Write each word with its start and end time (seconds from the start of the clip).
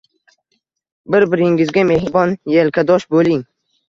Bir-biringizga 1.15 1.83
mehribon, 1.89 2.33
elkadosh 2.63 3.07
bo`ling 3.13 3.45